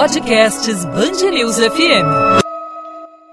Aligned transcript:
Podcasts 0.00 0.86
Bangerils 0.86 1.58
FM. 1.58 2.40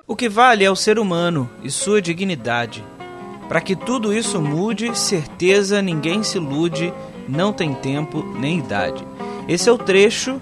O 0.05 0.17
que 0.17 0.27
vale 0.27 0.65
é 0.65 0.69
o 0.69 0.75
ser 0.75 0.99
humano 0.99 1.49
e 1.63 1.71
sua 1.71 2.01
dignidade. 2.01 2.83
Para 3.47 3.61
que 3.61 3.73
tudo 3.73 4.13
isso 4.13 4.41
mude, 4.41 4.93
certeza 4.93 5.81
ninguém 5.81 6.23
se 6.23 6.37
ilude, 6.37 6.93
não 7.25 7.53
tem 7.53 7.73
tempo 7.73 8.21
nem 8.37 8.59
idade. 8.59 9.01
Esse 9.47 9.69
é 9.69 9.71
o 9.71 9.77
trecho 9.77 10.41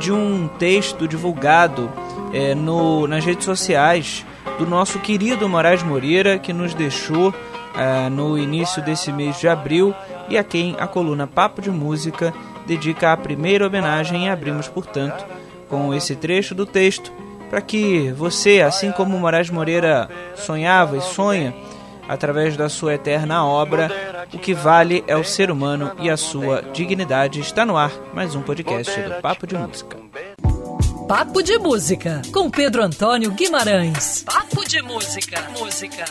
de 0.00 0.10
um 0.10 0.48
texto 0.48 1.06
divulgado 1.06 1.92
é, 2.32 2.54
no, 2.54 3.06
nas 3.06 3.22
redes 3.22 3.44
sociais 3.44 4.24
do 4.58 4.64
nosso 4.64 4.98
querido 5.00 5.46
Moraes 5.46 5.82
Moreira, 5.82 6.38
que 6.38 6.54
nos 6.54 6.72
deixou 6.72 7.34
é, 7.76 8.08
no 8.08 8.38
início 8.38 8.82
desse 8.82 9.12
mês 9.12 9.38
de 9.38 9.46
abril 9.46 9.94
e 10.30 10.38
a 10.38 10.42
quem 10.42 10.74
a 10.78 10.86
coluna 10.86 11.26
Papo 11.26 11.60
de 11.60 11.70
Música 11.70 12.32
dedica 12.66 13.12
a 13.12 13.16
primeira 13.16 13.66
homenagem 13.66 14.24
e 14.24 14.28
abrimos, 14.30 14.68
portanto, 14.68 15.22
com 15.68 15.94
esse 15.94 16.16
trecho 16.16 16.54
do 16.54 16.66
texto 16.66 17.12
para 17.48 17.60
que 17.60 18.12
você, 18.12 18.60
assim 18.60 18.90
como 18.92 19.18
Moraes 19.18 19.50
Moreira 19.50 20.08
sonhava 20.34 20.96
e 20.96 21.00
sonha, 21.00 21.54
através 22.08 22.56
da 22.56 22.68
sua 22.68 22.94
eterna 22.94 23.44
obra, 23.44 23.90
o 24.32 24.38
que 24.38 24.54
vale 24.54 25.04
é 25.06 25.16
o 25.16 25.24
ser 25.24 25.50
humano 25.50 25.92
e 25.98 26.10
a 26.10 26.16
sua 26.16 26.62
dignidade. 26.72 27.40
Está 27.40 27.64
no 27.64 27.76
ar 27.76 27.92
mais 28.12 28.34
um 28.34 28.42
podcast 28.42 29.00
do 29.00 29.22
Papo 29.22 29.46
de 29.46 29.56
Música. 29.56 29.96
Papo 31.08 31.42
de 31.42 31.56
Música, 31.58 32.22
com 32.32 32.50
Pedro 32.50 32.82
Antônio 32.82 33.30
Guimarães. 33.30 34.24
Papo 34.24 34.64
de 34.68 34.82
Música. 34.82 35.40
Música. 35.56 36.04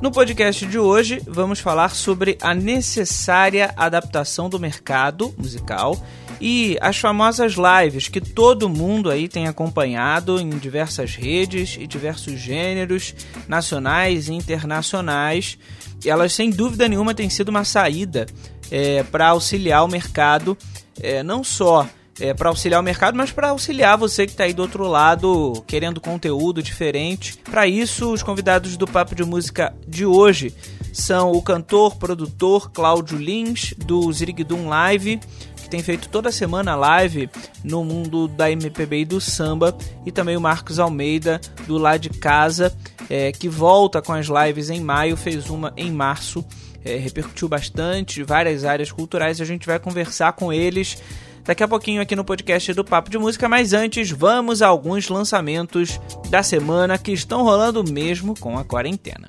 No 0.00 0.12
podcast 0.12 0.64
de 0.66 0.78
hoje, 0.78 1.20
vamos 1.26 1.58
falar 1.58 1.90
sobre 1.90 2.38
a 2.40 2.54
necessária 2.54 3.72
adaptação 3.76 4.48
do 4.48 4.58
mercado 4.58 5.34
musical 5.36 5.96
e 6.40 6.76
as 6.80 6.98
famosas 6.98 7.54
lives 7.54 8.08
que 8.08 8.20
todo 8.20 8.68
mundo 8.68 9.10
aí 9.10 9.28
tem 9.28 9.46
acompanhado 9.46 10.40
em 10.40 10.50
diversas 10.50 11.14
redes 11.14 11.76
e 11.78 11.86
diversos 11.86 12.38
gêneros 12.38 13.14
nacionais 13.48 14.28
e 14.28 14.34
internacionais. 14.34 15.58
Elas, 16.04 16.32
sem 16.32 16.50
dúvida 16.50 16.88
nenhuma, 16.88 17.14
têm 17.14 17.28
sido 17.28 17.48
uma 17.48 17.64
saída 17.64 18.26
é, 18.70 19.02
para 19.02 19.28
auxiliar 19.28 19.84
o 19.84 19.88
mercado, 19.88 20.56
é, 21.00 21.22
não 21.22 21.42
só 21.42 21.88
é, 22.20 22.34
para 22.34 22.48
auxiliar 22.48 22.80
o 22.80 22.84
mercado, 22.84 23.16
mas 23.16 23.30
para 23.30 23.50
auxiliar 23.50 23.96
você 23.96 24.26
que 24.26 24.32
está 24.32 24.44
aí 24.44 24.52
do 24.52 24.62
outro 24.62 24.86
lado 24.86 25.62
querendo 25.66 26.00
conteúdo 26.00 26.62
diferente. 26.62 27.38
Para 27.38 27.66
isso, 27.66 28.12
os 28.12 28.22
convidados 28.22 28.76
do 28.76 28.86
Papo 28.86 29.14
de 29.14 29.24
Música 29.24 29.74
de 29.86 30.04
hoje 30.04 30.54
são 30.92 31.32
o 31.32 31.40
cantor, 31.40 31.96
produtor 31.96 32.70
Cláudio 32.70 33.18
Lins, 33.18 33.72
do 33.76 34.12
Zirigdum 34.12 34.68
Live, 34.68 35.20
que 35.68 35.70
tem 35.70 35.82
feito 35.82 36.08
toda 36.08 36.32
semana 36.32 36.74
live 36.74 37.28
no 37.62 37.84
mundo 37.84 38.26
da 38.26 38.50
MPB 38.50 39.00
e 39.00 39.04
do 39.04 39.20
samba, 39.20 39.76
e 40.06 40.10
também 40.10 40.34
o 40.34 40.40
Marcos 40.40 40.78
Almeida, 40.78 41.38
do 41.66 41.76
Lá 41.76 41.98
de 41.98 42.08
Casa, 42.08 42.74
é, 43.10 43.30
que 43.30 43.48
volta 43.48 44.00
com 44.00 44.14
as 44.14 44.26
lives 44.26 44.70
em 44.70 44.80
maio, 44.80 45.16
fez 45.16 45.50
uma 45.50 45.72
em 45.76 45.92
março. 45.92 46.44
É, 46.84 46.96
repercutiu 46.96 47.48
bastante, 47.48 48.22
várias 48.22 48.64
áreas 48.64 48.90
culturais, 48.90 49.40
a 49.40 49.44
gente 49.44 49.66
vai 49.66 49.78
conversar 49.78 50.32
com 50.32 50.52
eles 50.52 51.02
daqui 51.44 51.62
a 51.62 51.68
pouquinho 51.68 52.00
aqui 52.00 52.14
no 52.14 52.24
podcast 52.24 52.72
do 52.72 52.84
Papo 52.84 53.10
de 53.10 53.18
Música, 53.18 53.48
mas 53.48 53.72
antes 53.72 54.10
vamos 54.10 54.62
a 54.62 54.68
alguns 54.68 55.08
lançamentos 55.08 56.00
da 56.30 56.42
semana 56.42 56.96
que 56.96 57.10
estão 57.10 57.42
rolando 57.42 57.84
mesmo 57.84 58.38
com 58.38 58.56
a 58.56 58.64
quarentena. 58.64 59.28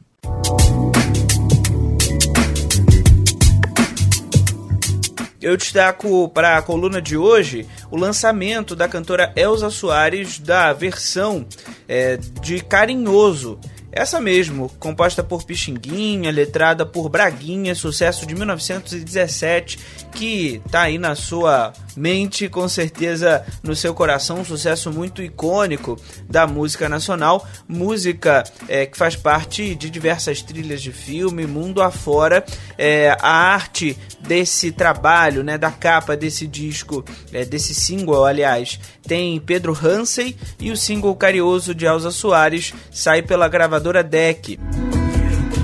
Eu 5.41 5.55
destaco 5.55 6.27
para 6.29 6.57
a 6.57 6.61
coluna 6.61 7.01
de 7.01 7.15
hoje 7.15 7.65
o 7.89 7.97
lançamento 7.97 8.75
da 8.75 8.89
cantora 8.89 9.31
Elza 9.37 9.69
Soares 9.69 10.37
da 10.37 10.73
versão 10.73 11.45
é, 11.87 12.17
de 12.17 12.59
Carinhoso 12.59 13.57
essa 13.91 14.21
mesmo, 14.21 14.69
composta 14.79 15.23
por 15.23 15.43
Pixinguinha, 15.43 16.31
letrada 16.31 16.85
por 16.85 17.09
Braguinha, 17.09 17.73
sucesso 17.73 18.25
de 18.25 18.35
1917, 18.35 19.79
que 20.11 20.61
tá 20.69 20.83
aí 20.83 20.97
na 20.97 21.15
sua 21.15 21.73
mente, 21.95 22.47
com 22.47 22.67
certeza 22.69 23.43
no 23.63 23.75
seu 23.75 23.93
coração, 23.93 24.41
um 24.41 24.45
sucesso 24.45 24.91
muito 24.91 25.23
icônico 25.23 25.99
da 26.29 26.45
música 26.45 26.87
nacional, 26.87 27.47
música 27.67 28.43
é, 28.67 28.85
que 28.85 28.97
faz 28.97 29.15
parte 29.15 29.73
de 29.73 29.89
diversas 29.89 30.41
trilhas 30.41 30.81
de 30.81 30.91
filme, 30.91 31.47
mundo 31.47 31.81
afora. 31.81 32.45
É, 32.77 33.17
a 33.19 33.31
arte 33.31 33.97
desse 34.19 34.71
trabalho, 34.71 35.43
né, 35.43 35.57
da 35.57 35.71
capa 35.71 36.15
desse 36.15 36.45
disco, 36.45 37.03
é, 37.33 37.43
desse 37.43 37.73
single, 37.73 38.25
aliás, 38.25 38.79
tem 39.09 39.39
Pedro 39.39 39.75
Hansen 39.75 40.35
e 40.59 40.69
o 40.69 40.77
single 40.77 41.15
Carioso 41.15 41.73
de 41.73 41.83
Elza 41.87 42.11
Soares 42.11 42.75
sai 42.91 43.23
pela 43.23 43.47
gravadora 43.47 44.03
Deck. 44.03 44.59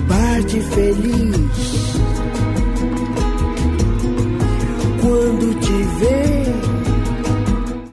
Parte 0.08 0.60
feliz 0.60 1.36
quando 5.00 5.60
te 5.60 5.82
ver. 6.00 6.46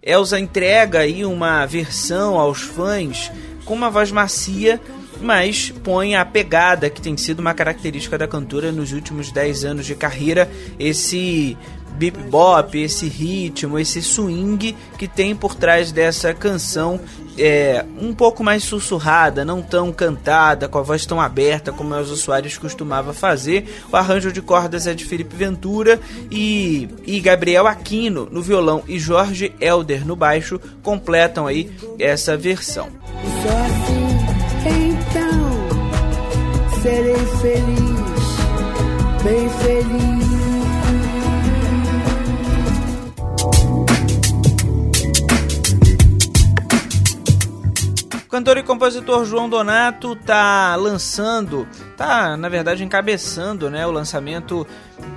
Elza 0.02 0.40
entrega 0.40 1.02
aí 1.02 1.24
uma 1.24 1.64
versão 1.68 2.40
aos 2.40 2.62
fãs 2.62 3.31
com 3.64 3.75
uma 3.75 3.91
voz 3.91 4.12
macia 4.12 4.81
mas 5.23 5.73
põe 5.84 6.16
a 6.16 6.25
pegada 6.25 6.89
que 6.89 7.01
tem 7.01 7.16
sido 7.17 7.39
uma 7.39 7.53
característica 7.53 8.17
da 8.17 8.28
cantora 8.28 8.72
nos 8.72 8.91
últimos 8.91 9.31
10 9.31 9.66
anos 9.66 9.85
de 9.85 9.95
carreira, 9.95 10.50
esse 10.78 11.57
bip 11.94 12.17
bop, 12.23 12.78
esse 12.78 13.07
ritmo, 13.07 13.79
esse 13.79 14.01
swing 14.01 14.75
que 14.97 15.07
tem 15.07 15.35
por 15.35 15.56
trás 15.56 15.91
dessa 15.91 16.34
canção 16.34 17.00
é, 17.38 17.84
um 18.00 18.13
pouco 18.13 18.44
mais 18.44 18.63
sussurrada, 18.63 19.44
não 19.44 19.61
tão 19.61 19.91
cantada, 19.91 20.67
com 20.67 20.78
a 20.78 20.81
voz 20.81 21.06
tão 21.06 21.19
aberta 21.19 21.72
como 21.72 21.95
os 21.95 22.11
usuários 22.11 22.57
costumava 22.57 23.13
fazer. 23.13 23.66
O 23.91 23.95
arranjo 23.95 24.31
de 24.31 24.41
cordas 24.41 24.88
é 24.88 24.94
de 24.94 25.05
Felipe 25.05 25.35
Ventura 25.35 26.00
e, 26.29 26.90
e 27.05 27.19
Gabriel 27.19 27.67
Aquino 27.67 28.28
no 28.31 28.41
violão 28.41 28.84
e 28.88 29.00
Jorge 29.00 29.53
Elder 29.59 30.05
no 30.05 30.16
baixo 30.16 30.59
completam 30.81 31.47
aí 31.47 31.72
essa 32.00 32.38
versão. 32.38 32.90
Serei 36.83 37.16
feliz, 37.16 38.38
bem 39.23 39.49
feliz. 39.49 40.22
Cantor 48.33 48.57
e 48.57 48.63
compositor 48.63 49.25
João 49.25 49.47
Donato 49.47 50.16
tá 50.16 50.75
lançando, 50.75 51.67
tá 51.95 52.35
na 52.35 52.49
verdade 52.49 52.83
encabeçando, 52.83 53.69
né, 53.69 53.85
o 53.85 53.91
lançamento 53.91 54.66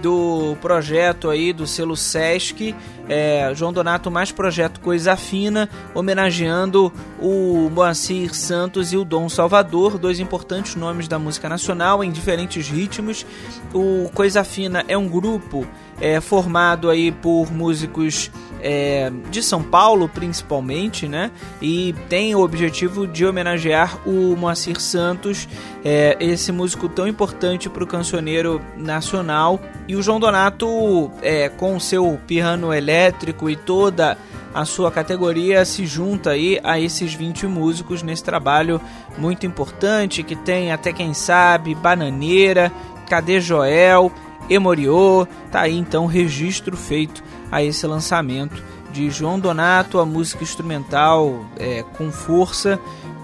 do 0.02 0.54
projeto 0.60 1.30
aí 1.30 1.50
do 1.50 1.66
selo 1.66 1.96
Sesc, 1.96 2.74
é, 3.08 3.50
João 3.54 3.72
Donato 3.72 4.10
mais 4.10 4.30
projeto 4.30 4.80
Coisa 4.80 5.16
Fina, 5.16 5.66
homenageando 5.94 6.92
o 7.18 7.70
Moacir 7.70 8.34
Santos 8.34 8.92
e 8.92 8.98
o 8.98 9.04
Dom 9.04 9.30
Salvador, 9.30 9.96
dois 9.96 10.20
importantes 10.20 10.74
nomes 10.74 11.08
da 11.08 11.18
música 11.18 11.48
nacional 11.48 12.04
em 12.04 12.10
diferentes 12.10 12.68
ritmos. 12.68 13.24
O 13.72 14.10
Coisa 14.12 14.44
Fina 14.44 14.84
é 14.88 14.98
um 14.98 15.08
grupo 15.08 15.66
é, 16.00 16.20
formado 16.20 16.90
aí 16.90 17.10
por 17.10 17.50
músicos 17.50 18.30
é, 18.68 19.12
de 19.30 19.44
São 19.44 19.62
Paulo, 19.62 20.08
principalmente, 20.08 21.06
né? 21.06 21.30
E 21.62 21.94
tem 22.08 22.34
o 22.34 22.40
objetivo 22.40 23.06
de 23.06 23.24
homenagear 23.24 23.96
o 24.04 24.34
Moacir 24.36 24.80
Santos, 24.80 25.48
é, 25.84 26.16
esse 26.18 26.50
músico 26.50 26.88
tão 26.88 27.06
importante 27.06 27.70
para 27.70 27.84
o 27.84 27.86
cancioneiro 27.86 28.60
nacional. 28.76 29.60
E 29.86 29.94
o 29.94 30.02
João 30.02 30.18
Donato, 30.18 31.12
é, 31.22 31.48
com 31.48 31.76
o 31.76 31.80
seu 31.80 32.18
piano 32.26 32.74
elétrico 32.74 33.48
e 33.48 33.54
toda 33.54 34.18
a 34.52 34.64
sua 34.64 34.90
categoria 34.90 35.64
se 35.64 35.86
junta 35.86 36.30
aí 36.30 36.58
a 36.64 36.80
esses 36.80 37.14
20 37.14 37.46
músicos 37.46 38.02
nesse 38.02 38.24
trabalho 38.24 38.80
muito 39.16 39.46
importante 39.46 40.24
que 40.24 40.34
tem 40.34 40.72
até 40.72 40.92
quem 40.92 41.14
sabe 41.14 41.74
Bananeira, 41.74 42.72
Cadê 43.08 43.40
Joel, 43.40 44.10
Emoriô, 44.48 45.26
tá 45.52 45.60
aí 45.60 45.76
então 45.76 46.06
registro 46.06 46.76
feito 46.76 47.22
a 47.50 47.62
esse 47.62 47.86
lançamento 47.86 48.62
de 48.92 49.10
João 49.10 49.38
Donato, 49.38 49.98
a 49.98 50.06
música 50.06 50.42
instrumental 50.42 51.44
é, 51.58 51.84
com 51.96 52.10
força, 52.10 52.78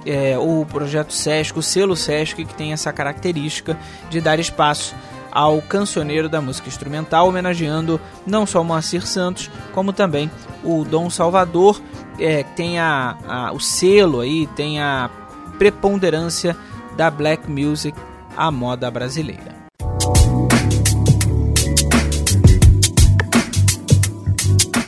é, 0.04 0.36
o 0.38 0.66
projeto 0.66 1.12
Sesc, 1.12 1.58
o 1.58 1.62
selo 1.62 1.96
Sesc, 1.96 2.44
que 2.44 2.54
tem 2.54 2.72
essa 2.72 2.92
característica 2.92 3.78
de 4.10 4.20
dar 4.20 4.38
espaço 4.38 4.94
ao 5.30 5.62
cancioneiro 5.62 6.28
da 6.28 6.42
música 6.42 6.68
instrumental, 6.68 7.26
homenageando 7.26 7.98
não 8.26 8.46
só 8.46 8.60
o 8.60 8.64
Moacir 8.64 9.06
Santos, 9.06 9.50
como 9.72 9.92
também 9.92 10.30
o 10.62 10.84
Dom 10.84 11.08
Salvador, 11.08 11.80
é, 12.18 12.42
tem 12.42 12.78
a, 12.78 13.16
a, 13.26 13.52
o 13.52 13.58
selo 13.58 14.20
aí, 14.20 14.46
tem 14.48 14.78
a 14.78 15.08
preponderância 15.58 16.54
da 16.96 17.10
black 17.10 17.50
music 17.50 17.98
à 18.36 18.50
moda 18.50 18.90
brasileira. 18.90 19.61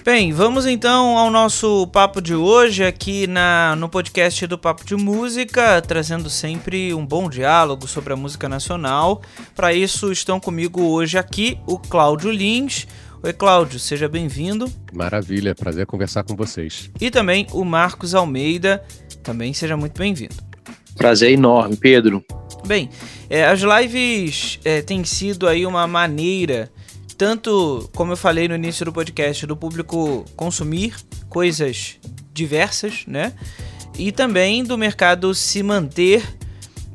Bem, 0.04 0.32
vamos 0.32 0.66
então 0.66 1.16
ao 1.16 1.30
nosso 1.30 1.86
papo 1.86 2.20
de 2.20 2.34
hoje 2.34 2.84
aqui 2.84 3.26
na, 3.26 3.74
no 3.74 3.88
podcast 3.88 4.46
do 4.46 4.58
Papo 4.58 4.84
de 4.84 4.94
Música, 4.94 5.80
trazendo 5.80 6.28
sempre 6.28 6.92
um 6.92 7.06
bom 7.06 7.26
diálogo 7.26 7.88
sobre 7.88 8.12
a 8.12 8.16
música 8.16 8.46
nacional. 8.46 9.22
Para 9.54 9.72
isso 9.72 10.12
estão 10.12 10.38
comigo 10.38 10.82
hoje 10.82 11.16
aqui 11.16 11.58
o 11.66 11.78
Cláudio 11.78 12.30
Lins. 12.30 12.86
Oi, 13.22 13.32
Cláudio, 13.32 13.80
seja 13.80 14.06
bem-vindo. 14.06 14.70
Maravilha, 14.92 15.54
prazer 15.54 15.86
conversar 15.86 16.22
com 16.22 16.36
vocês. 16.36 16.90
E 17.00 17.10
também 17.10 17.46
o 17.50 17.64
Marcos 17.64 18.14
Almeida, 18.14 18.84
também 19.22 19.54
seja 19.54 19.74
muito 19.74 19.98
bem-vindo. 19.98 20.34
Prazer 20.98 21.32
enorme, 21.32 21.78
Pedro. 21.78 22.22
Bem, 22.66 22.90
é, 23.30 23.46
as 23.46 23.60
lives 23.62 24.60
é, 24.66 24.82
têm 24.82 25.02
sido 25.02 25.48
aí 25.48 25.64
uma 25.64 25.86
maneira 25.86 26.70
tanto, 27.16 27.88
como 27.94 28.12
eu 28.12 28.16
falei 28.16 28.48
no 28.48 28.54
início 28.54 28.84
do 28.84 28.92
podcast, 28.92 29.46
do 29.46 29.56
público 29.56 30.24
consumir 30.36 30.96
coisas 31.28 31.98
diversas, 32.32 33.04
né? 33.06 33.32
E 33.98 34.10
também 34.12 34.64
do 34.64 34.76
mercado 34.76 35.34
se 35.34 35.62
manter. 35.62 36.22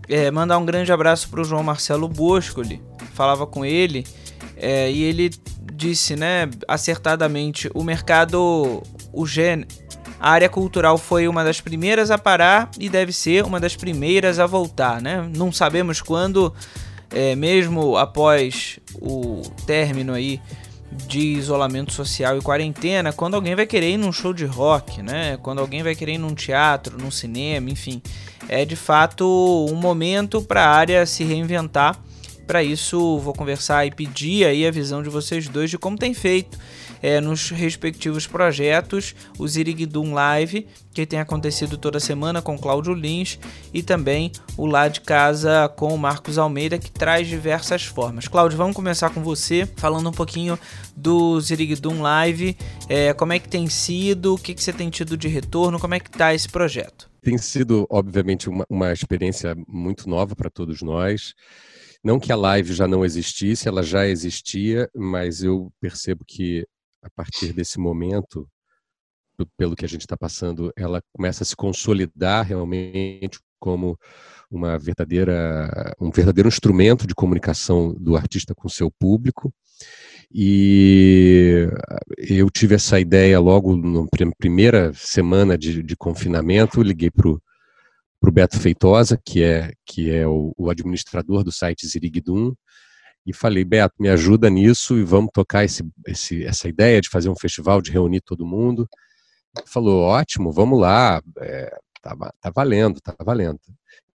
É, 0.07 0.31
mandar 0.31 0.57
um 0.57 0.65
grande 0.65 0.91
abraço 0.91 1.29
para 1.29 1.41
o 1.41 1.43
João 1.43 1.61
Marcelo 1.61 2.07
Boscoli. 2.07 2.81
Falava 3.13 3.45
com 3.45 3.63
ele 3.63 4.07
é, 4.57 4.91
e 4.91 5.03
ele 5.03 5.29
disse, 5.73 6.15
né, 6.15 6.49
acertadamente, 6.67 7.69
o 7.75 7.83
mercado, 7.83 8.81
o 9.13 9.25
gênero, 9.27 9.67
a 10.19 10.31
área 10.31 10.49
cultural 10.49 10.97
foi 10.97 11.27
uma 11.27 11.43
das 11.43 11.61
primeiras 11.61 12.11
a 12.11 12.17
parar 12.17 12.69
e 12.77 12.89
deve 12.89 13.13
ser 13.13 13.45
uma 13.45 13.59
das 13.59 13.75
primeiras 13.75 14.37
a 14.37 14.45
voltar, 14.45 15.01
né? 15.01 15.29
Não 15.33 15.49
sabemos 15.49 16.01
quando 16.01 16.53
é, 17.11 17.35
mesmo 17.35 17.97
após 17.97 18.79
o 19.01 19.41
término 19.65 20.13
aí 20.13 20.39
de 21.07 21.19
isolamento 21.19 21.93
social 21.93 22.37
e 22.37 22.41
quarentena, 22.41 23.13
quando 23.13 23.35
alguém 23.35 23.55
vai 23.55 23.65
querer 23.65 23.91
ir 23.91 23.97
num 23.97 24.11
show 24.11 24.33
de 24.33 24.45
rock, 24.45 25.01
né? 25.01 25.37
Quando 25.37 25.59
alguém 25.59 25.83
vai 25.83 25.95
querer 25.95 26.13
ir 26.13 26.17
num 26.17 26.33
teatro, 26.33 26.97
num 26.97 27.11
cinema, 27.11 27.69
enfim, 27.69 28.01
é 28.47 28.65
de 28.65 28.75
fato 28.75 29.67
um 29.69 29.75
momento 29.75 30.41
para 30.41 30.65
a 30.65 30.69
área 30.69 31.05
se 31.05 31.23
reinventar. 31.23 31.99
Para 32.47 32.63
isso, 32.63 33.19
vou 33.19 33.33
conversar 33.33 33.85
e 33.85 33.91
pedir 33.91 34.45
aí 34.45 34.65
a 34.65 34.71
visão 34.71 35.03
de 35.03 35.09
vocês 35.09 35.47
dois 35.47 35.69
de 35.69 35.77
como 35.77 35.95
tem 35.95 36.15
feito 36.15 36.57
é, 37.01 37.19
nos 37.21 37.49
respectivos 37.49 38.27
projetos, 38.27 39.15
o 39.37 39.47
Ziriguidum 39.47 40.13
Live, 40.13 40.67
que 40.93 41.05
tem 41.05 41.19
acontecido 41.19 41.77
toda 41.77 41.99
semana 41.99 42.41
com 42.41 42.57
Cláudio 42.57 42.93
Lins, 42.93 43.39
e 43.73 43.81
também 43.81 44.31
o 44.57 44.65
Lá 44.65 44.87
de 44.87 45.01
Casa 45.01 45.69
com 45.75 45.93
o 45.93 45.97
Marcos 45.97 46.37
Almeida, 46.37 46.77
que 46.77 46.91
traz 46.91 47.27
diversas 47.27 47.85
formas. 47.85 48.27
Cláudio, 48.27 48.57
vamos 48.57 48.75
começar 48.75 49.09
com 49.09 49.21
você, 49.21 49.67
falando 49.77 50.09
um 50.09 50.13
pouquinho 50.13 50.57
do 50.95 51.39
Ziriguidum 51.39 52.01
Live, 52.01 52.57
é, 52.87 53.13
como 53.13 53.33
é 53.33 53.39
que 53.39 53.47
tem 53.47 53.67
sido, 53.67 54.35
o 54.35 54.37
que, 54.37 54.53
que 54.53 54.63
você 54.63 54.73
tem 54.73 54.89
tido 54.89 55.15
de 55.15 55.27
retorno, 55.27 55.79
como 55.79 55.95
é 55.95 55.99
que 55.99 56.09
está 56.09 56.33
esse 56.33 56.49
projeto? 56.49 57.09
Tem 57.21 57.37
sido, 57.37 57.85
obviamente, 57.89 58.49
uma, 58.49 58.65
uma 58.69 58.93
experiência 58.93 59.55
muito 59.67 60.09
nova 60.09 60.35
para 60.35 60.49
todos 60.49 60.81
nós. 60.81 61.33
Não 62.03 62.19
que 62.19 62.31
a 62.31 62.35
live 62.35 62.73
já 62.73 62.87
não 62.87 63.03
existisse, 63.03 63.67
ela 63.67 63.83
já 63.83 64.07
existia, 64.07 64.89
mas 64.95 65.43
eu 65.43 65.69
percebo 65.81 66.23
que 66.25 66.65
a 67.01 67.09
partir 67.09 67.53
desse 67.53 67.79
momento, 67.79 68.47
pelo 69.57 69.75
que 69.75 69.85
a 69.85 69.87
gente 69.87 70.01
está 70.01 70.17
passando, 70.17 70.71
ela 70.75 71.01
começa 71.13 71.43
a 71.43 71.45
se 71.45 71.55
consolidar 71.55 72.45
realmente 72.45 73.39
como 73.59 73.97
uma 74.49 74.77
verdadeira, 74.79 75.93
um 75.99 76.09
verdadeiro 76.09 76.47
instrumento 76.47 77.05
de 77.05 77.13
comunicação 77.13 77.93
do 77.93 78.15
artista 78.15 78.55
com 78.55 78.67
seu 78.67 78.89
público. 78.91 79.53
E 80.31 81.67
eu 82.17 82.49
tive 82.49 82.75
essa 82.75 82.99
ideia 82.99 83.39
logo 83.39 83.75
na 83.75 84.07
primeira 84.37 84.93
semana 84.93 85.57
de, 85.57 85.81
de 85.81 85.95
confinamento, 85.95 86.81
liguei 86.81 87.09
para 87.09 87.29
o 87.29 88.31
Beto 88.31 88.59
Feitosa, 88.59 89.19
que 89.23 89.43
é, 89.43 89.71
que 89.85 90.11
é 90.11 90.27
o, 90.27 90.53
o 90.57 90.69
administrador 90.69 91.43
do 91.43 91.51
site 91.51 91.87
Ziriguidum, 91.87 92.53
e 93.25 93.33
falei, 93.33 93.63
Beto, 93.63 93.95
me 93.99 94.09
ajuda 94.09 94.49
nisso 94.49 94.97
e 94.97 95.03
vamos 95.03 95.29
tocar 95.33 95.63
esse, 95.63 95.83
esse, 96.07 96.43
essa 96.43 96.67
ideia 96.67 97.01
de 97.01 97.09
fazer 97.09 97.29
um 97.29 97.35
festival, 97.35 97.81
de 97.81 97.91
reunir 97.91 98.21
todo 98.21 98.45
mundo. 98.45 98.87
Ele 99.57 99.67
falou, 99.67 100.03
ótimo, 100.03 100.51
vamos 100.51 100.79
lá, 100.79 101.21
é, 101.39 101.77
tá, 102.01 102.15
tá 102.41 102.49
valendo, 102.49 102.99
tá 103.01 103.15
valendo. 103.23 103.59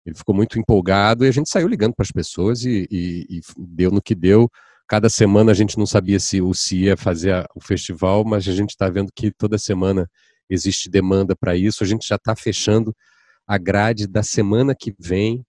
Ele 0.05 0.15
ficou 0.15 0.33
muito 0.33 0.57
empolgado 0.57 1.25
e 1.25 1.27
a 1.27 1.31
gente 1.31 1.49
saiu 1.49 1.67
ligando 1.67 1.93
para 1.93 2.03
as 2.03 2.11
pessoas 2.11 2.63
e, 2.63 2.87
e, 2.89 3.37
e, 3.37 3.41
deu 3.57 3.91
no 3.91 4.01
que 4.01 4.15
deu. 4.15 4.49
Cada 4.87 5.09
semana 5.09 5.51
a 5.51 5.55
gente 5.55 5.77
não 5.77 5.85
sabia 5.85 6.19
se 6.19 6.41
o 6.41 6.53
se 6.53 6.83
ia 6.83 6.97
fazer 6.97 7.45
o 7.55 7.61
festival, 7.61 8.25
mas 8.25 8.47
a 8.47 8.51
gente 8.51 8.71
está 8.71 8.89
vendo 8.89 9.11
que 9.15 9.31
toda 9.31 9.57
semana 9.57 10.09
existe 10.49 10.89
demanda 10.89 11.35
para 11.35 11.55
isso. 11.55 11.83
A 11.83 11.87
gente 11.87 12.07
já 12.07 12.15
está 12.15 12.35
fechando 12.35 12.95
a 13.47 13.57
grade 13.57 14.07
da 14.07 14.23
semana 14.23 14.75
que 14.75 14.93
vem. 14.99 15.45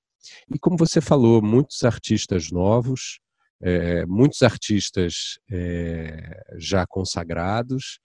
E 0.52 0.58
como 0.58 0.76
você 0.76 1.00
falou, 1.00 1.42
muitos 1.42 1.82
artistas 1.82 2.50
novos, 2.50 3.18
é, 3.62 4.04
muitos 4.06 4.42
artistas 4.42 5.38
é, 5.50 6.42
já 6.58 6.86
consagrados. 6.86 8.00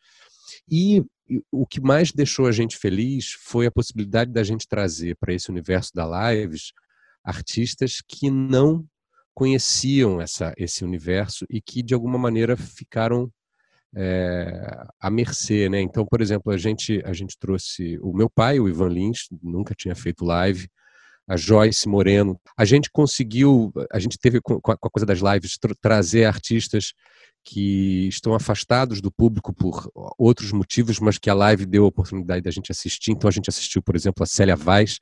E 0.70 1.04
o 1.52 1.66
que 1.66 1.82
mais 1.82 2.12
deixou 2.12 2.46
a 2.46 2.52
gente 2.52 2.78
feliz 2.78 3.32
foi 3.42 3.66
a 3.66 3.72
possibilidade 3.72 4.32
da 4.32 4.44
gente 4.44 4.68
trazer 4.68 5.18
para 5.20 5.34
esse 5.34 5.50
universo 5.50 5.92
da 5.94 6.32
lives 6.32 6.72
artistas 7.24 8.02
que 8.08 8.30
não 8.30 8.86
conheciam 9.34 10.22
essa, 10.22 10.54
esse 10.58 10.86
universo 10.86 11.46
e 11.50 11.62
que 11.62 11.84
de 11.84 11.94
alguma 11.94 12.18
maneira 12.18 12.56
ficaram 12.56 13.30
é, 13.96 14.84
à 15.00 15.10
mercê, 15.10 15.70
né? 15.70 15.82
Então, 15.82 16.06
por 16.06 16.22
exemplo, 16.22 16.52
a 16.52 16.58
gente 16.58 17.02
a 17.06 17.14
gente 17.14 17.38
trouxe 17.38 17.98
o 18.02 18.14
meu 18.14 18.30
pai, 18.30 18.60
o 18.60 18.70
Ivan 18.70 18.90
Lins, 18.90 19.28
nunca 19.42 19.76
tinha 19.76 19.96
feito 19.96 20.26
live, 20.26 20.70
a 21.28 21.36
Joyce 21.36 21.88
Moreno. 21.88 22.40
A 22.58 22.64
gente 22.64 22.90
conseguiu, 22.90 23.72
a 23.92 24.00
gente 24.00 24.18
teve 24.18 24.40
com 24.42 24.72
a 24.72 24.78
coisa 24.78 25.06
das 25.06 25.20
lives 25.20 25.58
trazer 25.82 26.26
artistas 26.26 26.94
que 27.44 28.08
estão 28.08 28.34
afastados 28.34 29.00
do 29.00 29.10
público 29.10 29.54
por 29.54 29.90
outros 30.18 30.52
motivos, 30.52 31.00
mas 31.00 31.18
que 31.18 31.30
a 31.30 31.34
live 31.34 31.66
deu 31.66 31.86
a 31.86 31.88
oportunidade 31.88 32.42
da 32.42 32.52
gente 32.52 32.72
assistir. 32.72 33.12
Então 33.12 33.28
a 33.28 33.32
gente 33.32 33.50
assistiu, 33.50 33.82
por 33.82 33.96
exemplo, 33.96 34.24
a 34.24 34.28
Célia 34.28 34.56
Vaz, 34.56 35.00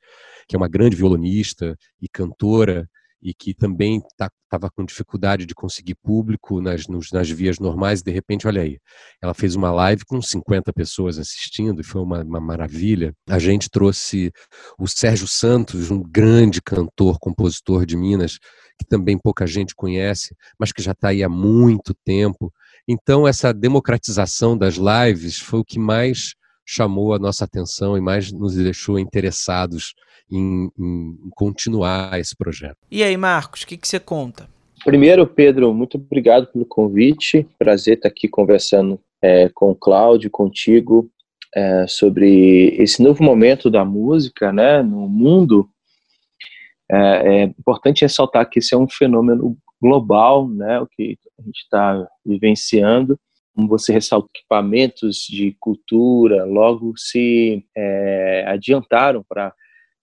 que 0.48 0.54
é 0.54 0.58
uma 0.58 0.68
grande 0.68 0.94
violonista 0.94 1.76
e 2.00 2.08
cantora, 2.08 2.88
e 3.22 3.34
que 3.34 3.54
também 3.54 3.98
estava 3.98 4.30
tá, 4.50 4.70
com 4.70 4.84
dificuldade 4.84 5.46
de 5.46 5.54
conseguir 5.54 5.94
público 5.96 6.60
nas, 6.60 6.86
nos, 6.86 7.10
nas 7.10 7.28
vias 7.28 7.58
normais, 7.58 8.00
e 8.00 8.04
de 8.04 8.10
repente, 8.10 8.46
olha 8.46 8.62
aí, 8.62 8.78
ela 9.22 9.34
fez 9.34 9.54
uma 9.54 9.70
live 9.70 10.04
com 10.04 10.20
50 10.20 10.72
pessoas 10.72 11.18
assistindo 11.18 11.80
e 11.80 11.84
foi 11.84 12.02
uma, 12.02 12.22
uma 12.22 12.40
maravilha. 12.40 13.14
A 13.28 13.38
gente 13.38 13.68
trouxe 13.68 14.30
o 14.78 14.86
Sérgio 14.86 15.26
Santos, 15.26 15.90
um 15.90 16.02
grande 16.02 16.60
cantor, 16.62 17.18
compositor 17.18 17.84
de 17.84 17.96
Minas, 17.96 18.38
que 18.78 18.86
também 18.86 19.18
pouca 19.18 19.46
gente 19.46 19.74
conhece, 19.74 20.34
mas 20.58 20.72
que 20.72 20.82
já 20.82 20.92
está 20.92 21.08
aí 21.08 21.22
há 21.22 21.28
muito 21.28 21.94
tempo. 22.04 22.52
Então, 22.86 23.26
essa 23.26 23.52
democratização 23.52 24.56
das 24.56 24.76
lives 24.76 25.38
foi 25.38 25.60
o 25.60 25.64
que 25.64 25.78
mais 25.78 26.34
chamou 26.66 27.14
a 27.14 27.18
nossa 27.18 27.44
atenção 27.44 27.96
e 27.96 28.00
mais 28.00 28.32
nos 28.32 28.56
deixou 28.56 28.98
interessados 28.98 29.94
em, 30.30 30.68
em 30.78 31.30
continuar 31.30 32.18
esse 32.18 32.36
projeto. 32.36 32.76
E 32.90 33.02
aí, 33.02 33.16
Marcos, 33.16 33.62
o 33.62 33.66
que, 33.66 33.76
que 33.76 33.86
você 33.86 34.00
conta? 34.00 34.48
Primeiro, 34.84 35.26
Pedro, 35.26 35.72
muito 35.72 35.96
obrigado 35.96 36.48
pelo 36.48 36.66
convite. 36.66 37.46
Prazer 37.58 37.96
estar 37.96 38.08
aqui 38.08 38.28
conversando 38.28 39.00
é, 39.22 39.48
com 39.48 39.70
o 39.70 39.74
Cláudio, 39.74 40.30
contigo, 40.30 41.10
é, 41.54 41.86
sobre 41.86 42.68
esse 42.78 43.02
novo 43.02 43.22
momento 43.22 43.70
da 43.70 43.84
música 43.84 44.52
né, 44.52 44.82
no 44.82 45.08
mundo. 45.08 45.68
É, 46.90 47.40
é 47.40 47.42
importante 47.44 48.02
ressaltar 48.02 48.48
que 48.48 48.58
esse 48.58 48.74
é 48.74 48.78
um 48.78 48.88
fenômeno 48.88 49.56
global, 49.80 50.48
né, 50.48 50.80
o 50.80 50.86
que 50.86 51.18
a 51.38 51.42
gente 51.42 51.58
está 51.58 52.06
vivenciando. 52.24 53.18
Como 53.56 53.68
você 53.68 53.90
ressalta, 53.90 54.28
equipamentos 54.36 55.26
de 55.30 55.56
cultura 55.58 56.44
logo 56.44 56.92
se 56.94 57.64
é, 57.74 58.44
adiantaram 58.46 59.24
para 59.26 59.54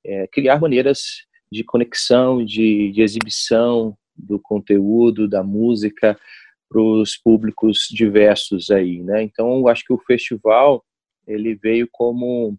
é, 0.04 0.28
criar 0.28 0.60
maneiras 0.60 1.04
de 1.52 1.64
conexão, 1.64 2.44
de, 2.44 2.92
de 2.92 3.04
exibição 3.04 3.96
do 4.16 4.40
conteúdo, 4.40 5.28
da 5.30 5.44
música 5.44 6.20
para 6.68 6.82
os 6.82 7.16
públicos 7.16 7.88
diversos 7.92 8.72
aí, 8.72 9.04
né? 9.04 9.22
Então, 9.22 9.68
acho 9.68 9.86
que 9.86 9.94
o 9.94 10.00
festival 10.00 10.84
ele 11.28 11.54
veio 11.54 11.88
como 11.92 12.58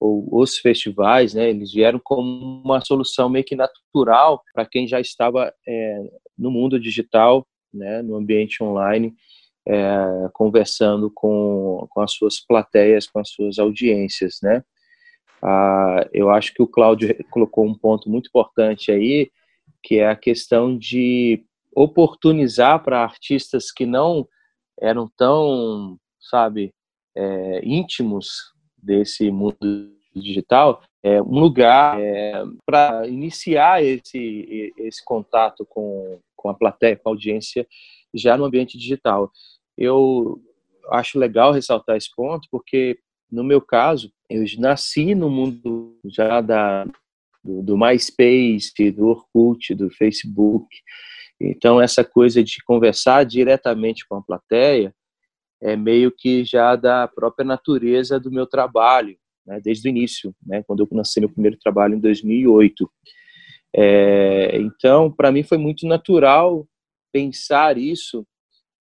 ou 0.00 0.26
os 0.40 0.56
festivais, 0.56 1.34
né? 1.34 1.50
Eles 1.50 1.74
vieram 1.74 2.00
como 2.02 2.62
uma 2.64 2.80
solução 2.80 3.28
meio 3.28 3.44
que 3.44 3.54
natural 3.54 4.42
para 4.54 4.64
quem 4.64 4.88
já 4.88 4.98
estava 4.98 5.52
é, 5.68 6.10
no 6.38 6.50
mundo 6.50 6.80
digital, 6.80 7.46
né? 7.72 8.00
No 8.00 8.16
ambiente 8.16 8.62
online, 8.64 9.14
é, 9.66 10.28
conversando 10.32 11.10
com, 11.10 11.86
com 11.90 12.00
as 12.00 12.12
suas 12.12 12.40
plateias, 12.40 13.06
com 13.06 13.20
as 13.20 13.30
suas 13.30 13.58
audiências, 13.58 14.38
né? 14.42 14.62
Ah, 15.42 16.06
eu 16.12 16.30
acho 16.30 16.52
que 16.52 16.62
o 16.62 16.66
Cláudio 16.66 17.16
colocou 17.30 17.64
um 17.64 17.74
ponto 17.74 18.10
muito 18.10 18.28
importante 18.28 18.92
aí, 18.92 19.30
que 19.82 19.98
é 19.98 20.08
a 20.08 20.16
questão 20.16 20.76
de 20.76 21.44
oportunizar 21.74 22.82
para 22.82 23.02
artistas 23.02 23.70
que 23.72 23.86
não 23.86 24.28
eram 24.78 25.10
tão, 25.16 25.98
sabe, 26.18 26.74
é, 27.14 27.60
íntimos 27.64 28.52
desse 28.76 29.30
mundo 29.30 29.56
digital, 30.14 30.82
é 31.02 31.22
um 31.22 31.38
lugar 31.38 32.00
é, 32.00 32.42
para 32.66 33.06
iniciar 33.06 33.82
esse, 33.82 34.72
esse 34.76 35.04
contato 35.04 35.64
com, 35.64 36.18
com 36.36 36.48
a 36.48 36.54
plateia, 36.54 36.96
com 36.96 37.08
a 37.08 37.12
audiência, 37.12 37.66
já 38.14 38.36
no 38.36 38.44
ambiente 38.44 38.78
digital. 38.78 39.30
Eu 39.76 40.40
acho 40.90 41.18
legal 41.18 41.52
ressaltar 41.52 41.96
esse 41.96 42.08
ponto, 42.14 42.48
porque 42.50 42.98
no 43.30 43.44
meu 43.44 43.60
caso, 43.60 44.12
eu 44.28 44.44
nasci 44.58 45.14
no 45.14 45.30
mundo 45.30 45.96
já 46.04 46.40
da, 46.40 46.84
do, 47.44 47.62
do 47.62 47.78
MySpace, 47.78 48.90
do 48.90 49.06
Orkut, 49.06 49.74
do 49.74 49.88
Facebook. 49.90 50.66
Então, 51.40 51.80
essa 51.80 52.04
coisa 52.04 52.42
de 52.42 52.62
conversar 52.64 53.24
diretamente 53.24 54.06
com 54.06 54.16
a 54.16 54.22
plateia 54.22 54.94
é 55.62 55.76
meio 55.76 56.10
que 56.10 56.44
já 56.44 56.74
da 56.74 57.06
própria 57.06 57.44
natureza 57.44 58.18
do 58.18 58.30
meu 58.30 58.46
trabalho, 58.46 59.16
né, 59.46 59.60
desde 59.62 59.88
o 59.88 59.90
início, 59.90 60.34
né, 60.44 60.62
quando 60.66 60.80
eu 60.80 60.88
lancei 60.90 61.20
meu 61.20 61.30
primeiro 61.30 61.58
trabalho 61.58 61.94
em 61.94 62.00
2008. 62.00 62.90
É, 63.74 64.58
então, 64.58 65.10
para 65.10 65.30
mim 65.30 65.42
foi 65.42 65.58
muito 65.58 65.86
natural 65.86 66.66
pensar 67.12 67.78
isso, 67.78 68.26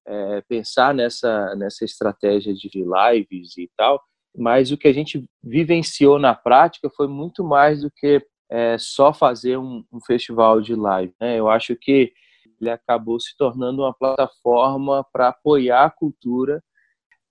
é, 0.07 0.41
pensar 0.41 0.93
nessa, 0.93 1.55
nessa 1.55 1.85
estratégia 1.85 2.53
de 2.53 2.69
lives 2.73 3.57
e 3.57 3.69
tal, 3.77 4.01
mas 4.35 4.71
o 4.71 4.77
que 4.77 4.87
a 4.87 4.93
gente 4.93 5.23
vivenciou 5.43 6.19
na 6.19 6.33
prática 6.33 6.89
foi 6.89 7.07
muito 7.07 7.43
mais 7.43 7.81
do 7.81 7.91
que 7.91 8.25
é, 8.49 8.77
só 8.79 9.13
fazer 9.13 9.57
um, 9.57 9.83
um, 9.91 9.99
festival 10.01 10.61
de 10.61 10.73
live. 10.75 11.13
Né? 11.19 11.39
Eu 11.39 11.49
acho 11.49 11.75
que 11.75 12.11
ele 12.59 12.69
acabou 12.69 13.19
se 13.19 13.35
tornando 13.37 13.83
uma 13.83 13.93
plataforma 13.93 15.05
para 15.13 15.29
apoiar 15.29 15.85
a 15.85 15.91
cultura. 15.91 16.61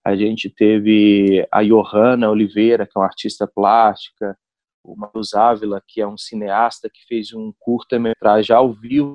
A 0.04 0.16
gente 0.16 0.48
teve 0.48 1.46
a 1.52 1.62
Johanna 1.62 2.30
Oliveira, 2.30 2.86
que 2.86 2.92
é 2.96 3.00
uma 3.00 3.06
artista 3.06 3.46
plástica, 3.46 4.38
o 4.82 4.96
Matheus 4.96 5.34
Ávila, 5.34 5.82
que 5.86 6.00
é 6.00 6.06
um 6.06 6.16
cineasta 6.16 6.88
que 6.88 7.04
fez 7.06 7.32
um 7.34 7.52
curta-metragem 7.58 8.54
ao 8.54 8.72
vivo 8.72 9.12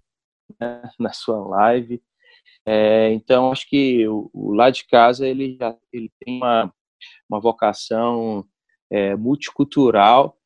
né, 0.60 0.82
na 1.00 1.12
sua 1.14 1.38
live. 1.48 2.02
É, 2.66 3.12
então, 3.12 3.52
acho 3.52 3.68
que 3.68 4.08
o, 4.08 4.30
o 4.34 4.54
lá 4.54 4.70
de 4.70 4.86
casa 4.86 5.28
ele 5.28 5.58
já 5.60 5.76
ele 5.92 6.12
tem 6.20 6.38
uma, 6.38 6.74
uma 7.30 7.40
vocação 7.40 8.46
é, 8.90 9.16
multicultural 9.16 10.38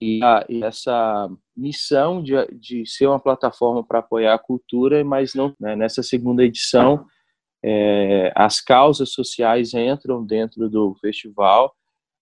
e, 0.00 0.22
a, 0.22 0.44
e, 0.48 0.64
essa 0.64 1.28
missão 1.56 2.22
de, 2.22 2.34
de 2.58 2.84
ser 2.86 3.06
uma 3.06 3.20
plataforma 3.20 3.84
para 3.86 4.00
apoiar 4.00 4.34
a 4.34 4.38
cultura, 4.38 5.04
mas 5.04 5.34
não 5.34 5.54
né, 5.60 5.76
nessa 5.76 6.02
segunda 6.02 6.44
edição 6.44 7.06
é, 7.64 8.30
as 8.34 8.60
causas 8.60 9.12
sociais 9.12 9.72
entram 9.72 10.24
dentro 10.24 10.68
do 10.68 10.94
festival. 11.00 11.74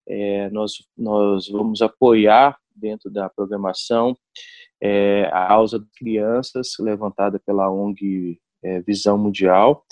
É, 0.06 0.50
nós 0.50 0.72
nós 0.96 1.48
vamos 1.48 1.82
apoiar 1.82 2.56
dentro 2.76 3.10
da 3.10 3.28
programação 3.28 4.16
é, 4.82 5.26
a 5.32 5.46
causa 5.46 5.78
das 5.78 5.88
crianças 5.96 6.72
levantada 6.80 7.38
pela 7.38 7.70
ONG 7.70 8.40
é, 8.64 8.80
Visão 8.80 9.16
Mundial. 9.16 9.84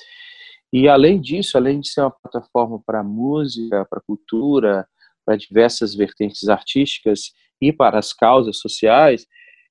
E 0.73 0.89
além 0.89 1.21
disso, 1.21 1.57
além 1.57 1.81
de 1.81 1.89
ser 1.89 2.01
uma 2.01 2.11
plataforma 2.11 2.83
para 2.85 3.05
música, 3.05 3.87
para 3.89 4.01
cultura, 4.01 4.87
para 5.25 5.37
diversas 5.37 5.95
vertentes 5.95 6.49
artísticas 6.49 7.33
e 7.61 7.73
para 7.73 7.99
as 7.99 8.13
causas 8.13 8.59
sociais, 8.59 9.27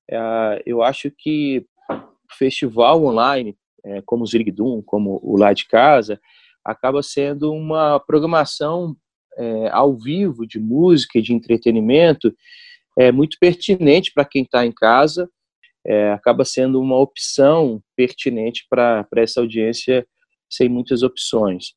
é, 0.09 0.63
eu 0.65 0.81
acho 0.81 1.11
que 1.11 1.65
o 1.89 2.35
festival 2.38 3.03
online, 3.03 3.57
é, 3.83 4.01
como 4.05 4.23
o 4.23 4.27
Zirigdum, 4.27 4.81
como 4.81 5.19
o 5.21 5.38
Lá 5.38 5.51
de 5.51 5.67
Casa, 5.67 6.19
acaba 6.63 7.03
sendo 7.03 7.51
uma 7.51 7.99
programação 7.99 8.95
é, 9.38 9.69
ao 9.69 9.97
vivo 9.97 10.47
de 10.47 10.59
música 10.59 11.19
e 11.19 11.21
de 11.21 11.33
entretenimento 11.33 12.33
é 13.00 13.13
muito 13.13 13.38
pertinente 13.39 14.12
para 14.13 14.25
quem 14.25 14.44
está 14.44 14.65
em 14.65 14.74
casa, 14.74 15.29
é, 15.88 16.12
acaba 16.12 16.44
sendo 16.44 16.82
uma 16.82 16.98
opção 16.98 17.82
pertinente 17.96 18.65
para 18.70 19.08
essa 19.15 19.39
audiência 19.39 20.06
sem 20.50 20.68
muitas 20.68 21.01
opções. 21.01 21.74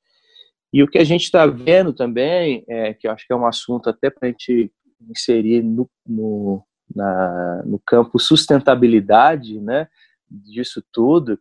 E 0.73 0.83
o 0.83 0.88
que 0.88 0.99
a 0.99 1.05
gente 1.05 1.23
está 1.23 1.47
vendo 1.47 1.93
também, 1.93 2.64
é, 2.69 2.93
que 2.93 3.07
eu 3.07 3.12
acho 3.12 3.25
que 3.25 3.33
é 3.33 3.37
um 3.37 3.47
assunto 3.47 3.88
até 3.88 4.11
para 4.11 4.29
a 4.29 4.31
gente 4.33 4.73
inserir 5.09 5.62
no, 5.62 5.88
no, 6.05 6.64
na, 6.93 7.62
no 7.64 7.79
campo 7.87 8.19
sustentabilidade 8.19 9.61
né, 9.61 9.87
disso 10.29 10.83
tudo, 10.93 11.38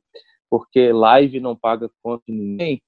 porque 0.48 0.92
live 0.92 1.40
não 1.40 1.56
paga 1.56 1.90
conta 2.04 2.26
ninguém, 2.28 2.84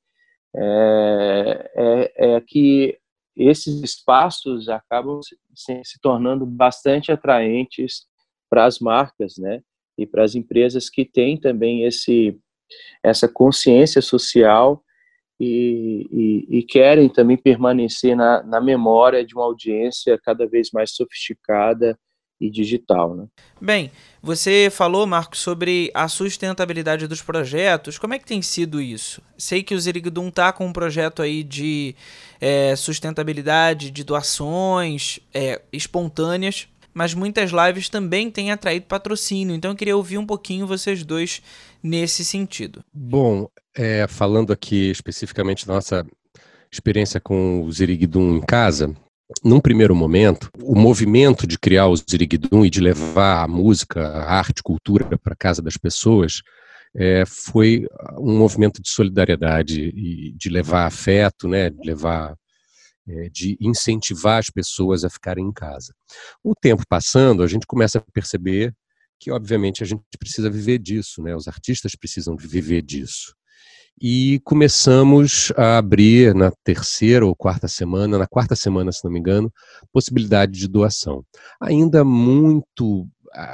é, 0.55 1.71
é, 1.75 2.13
é, 2.35 2.41
que 2.41 2.99
esses 3.35 3.81
espaços 3.81 4.69
acabam 4.69 5.19
se, 5.55 5.81
se 5.83 5.99
tornando 5.99 6.45
bastante 6.45 7.11
atraentes 7.11 8.05
para 8.49 8.65
as 8.65 8.79
marcas, 8.79 9.37
né? 9.37 9.61
E 9.97 10.05
para 10.05 10.23
as 10.23 10.35
empresas 10.35 10.89
que 10.89 11.05
têm 11.05 11.39
também 11.39 11.83
esse 11.83 12.39
essa 13.03 13.27
consciência 13.27 14.01
social 14.01 14.83
e, 15.39 16.07
e, 16.11 16.59
e 16.59 16.63
querem 16.63 17.09
também 17.09 17.37
permanecer 17.37 18.15
na, 18.15 18.41
na 18.43 18.61
memória 18.61 19.23
de 19.25 19.35
uma 19.35 19.43
audiência 19.43 20.19
cada 20.23 20.47
vez 20.47 20.71
mais 20.71 20.91
sofisticada 20.91 21.99
e 22.39 22.49
digital. 22.49 23.15
Né? 23.15 23.25
Bem, 23.61 23.91
você 24.21 24.69
falou, 24.71 25.05
Marcos, 25.07 25.39
sobre 25.39 25.91
a 25.93 26.07
sustentabilidade 26.07 27.07
dos 27.07 27.21
projetos. 27.21 27.97
Como 27.97 28.13
é 28.13 28.19
que 28.19 28.25
tem 28.25 28.41
sido 28.41 28.81
isso? 28.81 29.21
Sei 29.37 29.63
que 29.63 29.75
o 29.75 29.79
Zirigdum 29.79 30.27
está 30.27 30.51
com 30.51 30.65
um 30.65 30.73
projeto 30.73 31.21
aí 31.21 31.43
de 31.43 31.95
é, 32.41 32.75
sustentabilidade, 32.75 33.91
de 33.91 34.03
doações 34.03 35.19
é, 35.33 35.61
espontâneas 35.71 36.67
mas 36.93 37.13
muitas 37.13 37.51
lives 37.51 37.89
também 37.89 38.29
têm 38.29 38.51
atraído 38.51 38.85
patrocínio. 38.85 39.55
Então 39.55 39.71
eu 39.71 39.75
queria 39.75 39.97
ouvir 39.97 40.17
um 40.17 40.25
pouquinho 40.25 40.67
vocês 40.67 41.03
dois 41.03 41.41
nesse 41.81 42.23
sentido. 42.23 42.83
Bom, 42.93 43.49
é, 43.75 44.05
falando 44.07 44.53
aqui 44.53 44.91
especificamente 44.91 45.65
da 45.65 45.73
nossa 45.73 46.05
experiência 46.71 47.19
com 47.19 47.63
o 47.63 47.71
Ziriguidum 47.71 48.37
em 48.37 48.41
casa, 48.41 48.95
num 49.43 49.59
primeiro 49.59 49.95
momento, 49.95 50.49
o 50.61 50.75
movimento 50.75 51.47
de 51.47 51.57
criar 51.57 51.87
o 51.87 51.95
Ziriguidum 51.95 52.65
e 52.65 52.69
de 52.69 52.81
levar 52.81 53.43
a 53.43 53.47
música, 53.47 54.05
a 54.05 54.33
arte, 54.33 54.61
cultura 54.61 55.17
para 55.17 55.35
casa 55.35 55.61
das 55.61 55.77
pessoas 55.77 56.41
é, 56.95 57.23
foi 57.25 57.87
um 58.17 58.37
movimento 58.37 58.81
de 58.81 58.89
solidariedade 58.89 59.81
e 59.81 60.33
de 60.33 60.49
levar 60.49 60.85
afeto, 60.85 61.47
né, 61.47 61.69
de 61.69 61.79
levar 61.83 62.35
é, 63.07 63.29
de 63.29 63.57
incentivar 63.59 64.39
as 64.39 64.49
pessoas 64.49 65.03
a 65.03 65.09
ficarem 65.09 65.45
em 65.45 65.51
casa. 65.51 65.93
O 66.43 66.55
tempo 66.55 66.83
passando, 66.87 67.43
a 67.43 67.47
gente 67.47 67.65
começa 67.67 67.97
a 67.97 68.11
perceber 68.13 68.73
que, 69.19 69.31
obviamente, 69.31 69.83
a 69.83 69.85
gente 69.85 70.03
precisa 70.17 70.49
viver 70.49 70.79
disso, 70.79 71.21
né? 71.21 71.35
os 71.35 71.47
artistas 71.47 71.95
precisam 71.95 72.35
viver 72.35 72.81
disso. 72.81 73.33
E 74.01 74.39
começamos 74.43 75.53
a 75.55 75.77
abrir 75.77 76.33
na 76.35 76.51
terceira 76.63 77.25
ou 77.25 77.35
quarta 77.35 77.67
semana, 77.67 78.17
na 78.17 78.27
quarta 78.27 78.55
semana, 78.55 78.91
se 78.91 79.03
não 79.03 79.11
me 79.11 79.19
engano, 79.19 79.51
possibilidade 79.91 80.59
de 80.59 80.67
doação. 80.67 81.23
Ainda 81.61 82.03
muito 82.03 83.07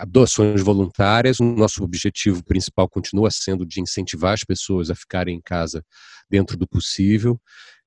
doações 0.08 0.62
voluntárias. 0.62 1.40
O 1.40 1.44
nosso 1.44 1.84
objetivo 1.84 2.44
principal 2.44 2.88
continua 2.90 3.30
sendo 3.32 3.66
de 3.66 3.82
incentivar 3.82 4.34
as 4.34 4.44
pessoas 4.44 4.90
a 4.90 4.96
ficarem 4.96 5.38
em 5.38 5.42
casa 5.42 5.84
dentro 6.30 6.58
do 6.58 6.68
possível. 6.68 7.40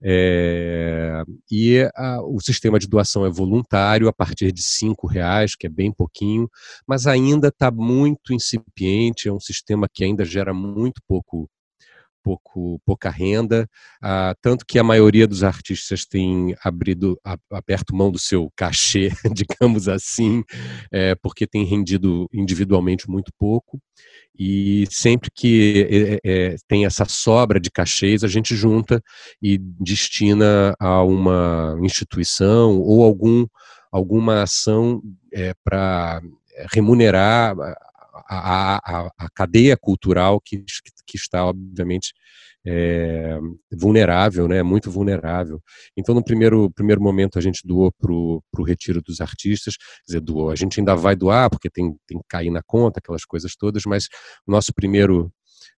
É, 0.04 1.22
e 1.50 1.88
a, 1.94 2.20
o 2.22 2.40
sistema 2.40 2.78
de 2.78 2.88
doação 2.88 3.24
é 3.24 3.30
voluntário 3.30 4.08
a 4.08 4.12
partir 4.12 4.50
de 4.50 4.62
cinco 4.62 5.06
reais, 5.06 5.54
que 5.54 5.66
é 5.66 5.70
bem 5.70 5.92
pouquinho, 5.92 6.48
mas 6.86 7.06
ainda 7.06 7.48
está 7.48 7.70
muito 7.70 8.32
incipiente. 8.32 9.28
É 9.28 9.32
um 9.32 9.40
sistema 9.40 9.88
que 9.92 10.04
ainda 10.04 10.24
gera 10.24 10.52
muito 10.52 11.00
pouco 11.06 11.48
pouco, 12.22 12.80
pouca 12.84 13.10
renda, 13.10 13.68
ah, 14.00 14.34
tanto 14.40 14.64
que 14.66 14.78
a 14.78 14.84
maioria 14.84 15.26
dos 15.26 15.42
artistas 15.42 16.04
tem 16.04 16.54
abrido, 16.64 17.18
aberto 17.50 17.94
mão 17.94 18.10
do 18.10 18.18
seu 18.18 18.50
cachê, 18.56 19.10
digamos 19.34 19.88
assim, 19.88 20.42
é, 20.92 21.14
porque 21.16 21.46
tem 21.46 21.64
rendido 21.64 22.28
individualmente 22.32 23.08
muito 23.10 23.32
pouco. 23.38 23.80
E 24.38 24.86
sempre 24.90 25.30
que 25.34 26.20
é, 26.24 26.30
é, 26.52 26.56
tem 26.66 26.86
essa 26.86 27.04
sobra 27.04 27.60
de 27.60 27.70
cachês, 27.70 28.24
a 28.24 28.28
gente 28.28 28.56
junta 28.56 29.02
e 29.40 29.58
destina 29.58 30.74
a 30.80 31.02
uma 31.02 31.76
instituição 31.82 32.80
ou 32.80 33.02
algum, 33.04 33.46
alguma 33.90 34.42
ação 34.42 35.02
para 35.64 36.22
remunerar 36.72 37.54
a, 38.28 38.76
a, 38.76 39.10
a 39.18 39.30
cadeia 39.34 39.76
cultural 39.76 40.40
que, 40.40 40.64
que 41.06 41.16
está, 41.16 41.44
obviamente, 41.46 42.12
é, 42.64 43.38
vulnerável, 43.72 44.46
né, 44.46 44.62
muito 44.62 44.90
vulnerável. 44.90 45.60
Então, 45.96 46.14
no 46.14 46.24
primeiro, 46.24 46.70
primeiro 46.70 47.02
momento, 47.02 47.38
a 47.38 47.42
gente 47.42 47.66
doou 47.66 47.92
para 47.92 48.12
o 48.12 48.62
retiro 48.64 49.02
dos 49.02 49.20
artistas, 49.20 49.76
quer 49.76 50.06
dizer, 50.06 50.20
doou. 50.20 50.50
A 50.50 50.56
gente 50.56 50.78
ainda 50.78 50.94
vai 50.94 51.16
doar, 51.16 51.50
porque 51.50 51.68
tem, 51.70 51.94
tem 52.06 52.18
que 52.18 52.24
cair 52.28 52.50
na 52.50 52.62
conta, 52.62 53.00
aquelas 53.00 53.24
coisas 53.24 53.54
todas, 53.56 53.84
mas 53.84 54.06
o 54.46 54.52
nosso 54.52 54.72
primeiro 54.72 55.32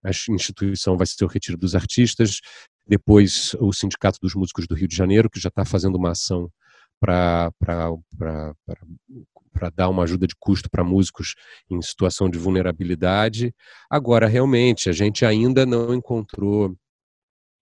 a 0.04 0.12
instituição 0.30 0.98
vai 0.98 1.08
ser 1.08 1.24
o 1.24 1.28
retiro 1.28 1.58
dos 1.58 1.76
artistas. 1.76 2.40
depois 2.88 3.54
o 3.60 3.72
Sindicato 3.74 4.20
dos 4.22 4.36
Músicos 4.36 4.68
do 4.68 4.76
Rio 4.76 4.88
de 4.88 4.96
Janeiro, 4.96 5.30
que 5.30 5.40
já 5.40 5.50
está 5.50 5.66
fazendo 5.66 5.96
uma 5.96 6.12
ação 6.12 6.50
para 7.00 7.52
dar 9.76 9.90
uma 9.90 10.04
ajuda 10.04 10.28
de 10.28 10.36
custo 10.40 10.70
para 10.70 10.84
músicos 10.84 11.36
em 11.70 11.82
situação 11.82 12.30
de 12.30 12.38
vulnerabilidade. 12.38 13.54
Agora, 13.90 14.28
realmente, 14.28 14.90
a 14.90 14.94
gente 14.94 15.26
ainda 15.26 15.66
não 15.66 15.94
encontrou 15.94 16.76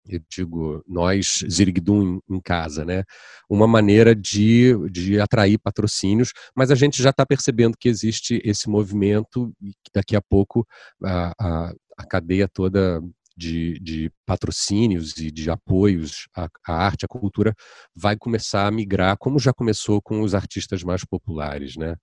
eu 0.10 0.22
digo, 0.30 0.84
nós, 0.88 1.44
Zirigdum 1.50 2.20
em 2.30 2.40
casa, 2.40 2.86
né? 2.86 3.04
Uma 3.50 3.68
maneira 3.68 4.16
de, 4.16 4.74
de 4.90 5.20
atrair 5.20 5.58
patrocínios, 5.58 6.32
mas 6.56 6.72
a 6.72 6.76
gente 6.76 7.02
já 7.02 7.10
está 7.10 7.26
percebendo 7.26 7.78
que 7.78 7.90
existe 7.90 8.42
esse 8.44 8.70
movimento 8.70 9.54
e 9.62 9.72
que 9.72 9.92
daqui 9.94 10.16
a 10.16 10.22
pouco 10.22 10.66
a, 11.04 11.34
a, 11.40 11.74
a 11.98 12.06
cadeia 12.06 12.48
toda 12.48 13.02
de, 13.38 13.80
de, 13.80 14.12
patrocínios 14.26 15.16
e 15.18 15.30
de 15.30 15.50
apoios 15.50 16.28
à, 16.36 16.50
à, 16.68 16.74
arte, 16.74 17.06
à 17.06 17.08
cultura, 17.08 17.54
vai 17.96 18.18
começar 18.18 18.66
a 18.66 18.72
migrar, 18.72 19.16
como 19.18 19.40
já 19.40 19.54
começou 19.54 20.02
com 20.02 20.22
os 20.22 20.34
artistas 20.34 20.84
mais 20.84 21.06
populares, 21.06 21.76
né? 21.78 21.96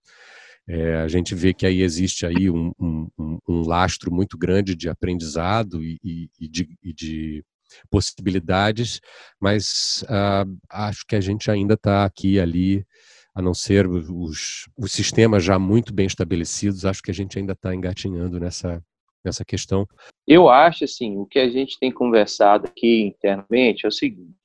É, 0.67 0.97
a 0.97 1.09
gente 1.09 1.35
vê 1.35 1.53
que 1.53 1.67
aí 1.67 1.83
existe 1.83 2.25
aí 2.25 2.49
um, 2.49 2.73
um, 2.81 3.39
um 3.47 3.61
lastro 3.67 4.11
muito 4.11 4.39
grande 4.39 4.75
de 4.75 4.89
aprendizado 4.89 5.83
e, 5.83 5.99
e, 6.03 6.31
e, 6.41 6.49
de, 6.49 6.79
e 6.83 6.93
de 6.95 7.45
possibilidades, 7.91 9.01
mas 9.39 10.05
uh, 10.05 10.59
acho 10.71 11.05
que 11.07 11.17
a 11.17 11.21
gente 11.21 11.51
ainda 11.51 11.75
está 11.75 12.05
aqui 12.05 12.41
ali, 12.41 12.87
a 13.35 13.43
não 13.43 13.53
ser 13.53 13.87
os, 13.87 14.67
os 14.77 14.93
sistemas 14.93 15.45
já 15.45 15.59
muito 15.59 15.93
bem 15.93 16.07
estabelecidos, 16.07 16.85
acho 16.87 17.03
que 17.03 17.11
a 17.11 17.15
gente 17.15 17.39
ainda 17.39 17.53
está 17.53 17.75
engatinhando 17.75 18.41
nessa, 18.41 18.83
nessa 19.25 19.45
questão. 19.45 19.87
Eu 20.27 20.49
acho 20.49 20.85
assim, 20.85 21.17
o 21.17 21.27
que 21.27 21.39
a 21.39 21.49
gente 21.49 21.79
tem 21.79 21.91
conversado 21.91 22.67
aqui 22.67 23.03
internamente 23.03 23.85
é 23.85 23.89
o 23.89 23.93
seguinte: 23.93 24.37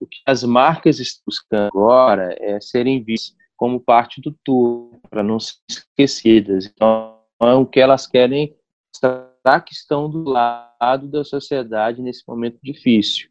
o 0.00 0.06
que 0.06 0.18
as 0.26 0.42
marcas 0.42 0.98
estão 0.98 1.22
buscando 1.26 1.68
agora 1.68 2.36
é 2.40 2.60
serem 2.60 3.02
vistas 3.02 3.36
como 3.56 3.80
parte 3.80 4.20
do 4.20 4.34
tour, 4.44 5.00
para 5.10 5.22
não 5.22 5.40
ser 5.40 5.56
esquecidas. 5.68 6.66
Então, 6.66 7.18
o 7.40 7.66
que 7.66 7.80
elas 7.80 8.06
querem 8.06 8.54
mostrar 8.88 9.60
que 9.62 9.72
estão 9.72 10.08
do 10.08 10.22
lado 10.22 11.08
da 11.08 11.24
sociedade 11.24 12.02
nesse 12.02 12.22
momento 12.26 12.58
difícil. 12.62 13.28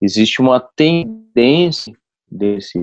Existe 0.00 0.40
uma 0.40 0.60
tendência 0.60 1.94
desse 2.30 2.78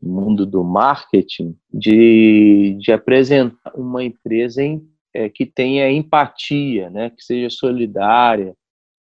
mundo 0.00 0.46
do 0.46 0.64
marketing 0.64 1.56
de, 1.72 2.76
de 2.80 2.92
apresentar 2.92 3.72
uma 3.74 4.02
empresa 4.02 4.62
em, 4.62 4.88
é, 5.18 5.28
que 5.28 5.44
tenha 5.44 5.90
empatia, 5.90 6.88
né, 6.90 7.10
que 7.10 7.24
seja 7.24 7.50
solidária 7.50 8.54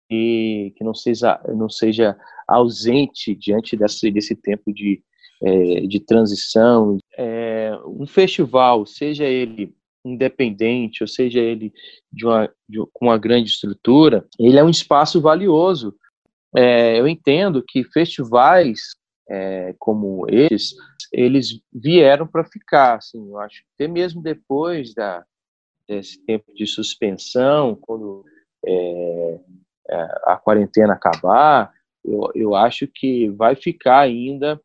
e 0.09 0.73
que 0.75 0.83
não 0.83 0.95
seja, 0.95 1.39
não 1.55 1.69
seja 1.69 2.17
ausente 2.47 3.35
diante 3.35 3.77
desse, 3.77 4.09
desse 4.09 4.35
tempo 4.35 4.73
de, 4.73 5.03
é, 5.43 5.81
de 5.81 5.99
transição. 5.99 6.97
É, 7.15 7.71
um 7.85 8.07
festival, 8.07 8.87
seja 8.87 9.25
ele 9.25 9.71
independente, 10.03 11.03
ou 11.03 11.07
seja 11.07 11.39
ele 11.39 11.71
de 12.11 12.25
uma, 12.25 12.51
de, 12.67 12.79
uma 12.99 13.17
grande 13.17 13.49
estrutura, 13.49 14.25
ele 14.39 14.57
é 14.57 14.63
um 14.63 14.69
espaço 14.69 15.21
valioso. 15.21 15.93
É, 16.57 16.99
eu 16.99 17.07
entendo 17.07 17.63
que 17.67 17.83
festivais 17.83 18.79
é, 19.29 19.75
como 19.77 20.25
esses, 20.27 20.73
eles 21.13 21.61
vieram 21.71 22.25
para 22.25 22.43
ficar, 22.43 22.95
assim, 22.95 23.29
eu 23.29 23.37
acho 23.37 23.61
até 23.75 23.87
mesmo 23.87 24.23
depois 24.23 24.95
da, 24.95 25.23
desse 25.89 26.23
tempo 26.23 26.53
de 26.53 26.67
suspensão, 26.67 27.75
quando 27.75 28.23
é, 28.65 29.39
é 29.89 30.01
a 30.25 30.37
quarentena 30.37 30.93
acabar, 30.93 31.73
eu, 32.05 32.31
eu 32.35 32.55
acho 32.55 32.87
que 32.87 33.29
vai 33.29 33.55
ficar 33.55 33.99
ainda 33.99 34.61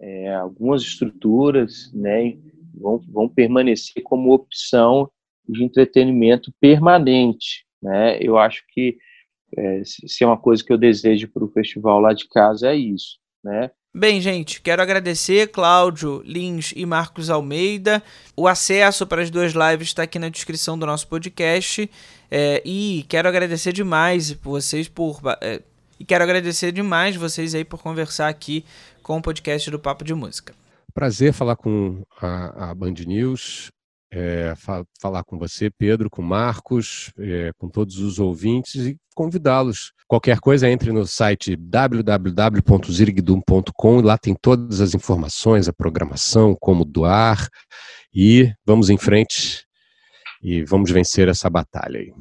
é, 0.00 0.34
algumas 0.34 0.82
estruturas, 0.82 1.92
né, 1.92 2.38
vão, 2.74 2.98
vão 2.98 3.28
permanecer 3.28 4.02
como 4.04 4.32
opção 4.32 5.10
de 5.48 5.64
entretenimento 5.64 6.52
permanente. 6.60 7.66
Né? 7.82 8.18
Eu 8.20 8.38
acho 8.38 8.62
que 8.68 8.96
é, 9.56 9.82
se 9.84 10.22
é 10.22 10.26
uma 10.26 10.38
coisa 10.38 10.64
que 10.64 10.72
eu 10.72 10.78
desejo 10.78 11.28
para 11.28 11.44
o 11.44 11.50
festival 11.50 12.00
lá 12.00 12.12
de 12.12 12.28
casa 12.28 12.70
é 12.70 12.76
isso. 12.76 13.18
Né? 13.42 13.70
Bem, 13.94 14.20
gente, 14.20 14.60
quero 14.60 14.82
agradecer 14.82 15.48
Cláudio 15.48 16.22
Lins 16.24 16.72
e 16.76 16.84
Marcos 16.84 17.30
Almeida. 17.30 18.02
O 18.36 18.46
acesso 18.46 19.06
para 19.06 19.22
as 19.22 19.30
duas 19.30 19.52
lives 19.52 19.88
está 19.88 20.02
aqui 20.02 20.18
na 20.18 20.28
descrição 20.28 20.78
do 20.78 20.84
nosso 20.84 21.08
podcast. 21.08 21.90
É, 22.30 22.62
e 22.64 23.04
quero 23.08 23.28
agradecer 23.28 23.72
demais 23.72 24.30
vocês 24.30 24.88
por. 24.88 25.20
É, 25.40 25.62
e 25.98 26.04
quero 26.04 26.22
agradecer 26.22 26.70
demais 26.70 27.16
vocês 27.16 27.54
aí 27.54 27.64
por 27.64 27.82
conversar 27.82 28.28
aqui 28.28 28.64
com 29.02 29.16
o 29.16 29.22
podcast 29.22 29.70
do 29.70 29.78
Papo 29.78 30.04
de 30.04 30.14
Música. 30.14 30.54
Prazer 30.92 31.32
falar 31.32 31.56
com 31.56 32.02
a, 32.20 32.70
a 32.70 32.74
Band 32.74 32.94
News, 33.06 33.70
é, 34.10 34.54
fa 34.56 34.82
falar 35.00 35.22
com 35.24 35.38
você, 35.38 35.70
Pedro, 35.70 36.08
com 36.08 36.22
Marcos, 36.22 37.12
é, 37.18 37.50
com 37.58 37.68
todos 37.68 37.98
os 37.98 38.18
ouvintes 38.18 38.86
e 38.86 38.96
convidá-los. 39.14 39.92
Qualquer 40.06 40.40
coisa, 40.40 40.70
entre 40.70 40.92
no 40.92 41.06
site 41.06 41.54
www.zirigdum.com 41.56 44.00
e 44.00 44.02
lá 44.02 44.16
tem 44.16 44.34
todas 44.34 44.80
as 44.80 44.94
informações, 44.94 45.68
a 45.68 45.72
programação, 45.72 46.56
como 46.58 46.84
doar 46.84 47.46
e 48.14 48.50
vamos 48.64 48.88
em 48.88 48.96
frente 48.96 49.66
e 50.42 50.62
vamos 50.62 50.90
vencer 50.90 51.28
essa 51.28 51.50
batalha 51.50 52.00
aí. 52.00 52.12